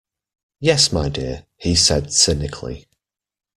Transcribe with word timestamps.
Yes 0.59 0.91
my 0.91 1.09
dear, 1.09 1.45
he 1.57 1.75
said 1.75 2.11
cynically. 2.11 2.87